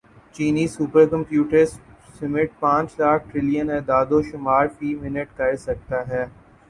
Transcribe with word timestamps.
چینی 0.35 0.65
super 0.67 1.05
computer 1.07 1.65
سمٹ 2.15 2.49
پانچ 2.59 2.99
لاکھ 2.99 3.27
ٹریلین 3.29 3.69
اعدادوشمار 3.71 4.67
فی 4.77 4.93
منٹ 5.01 5.37
کر 5.37 5.55
سکتا 5.59 6.07
ہے 6.07 6.25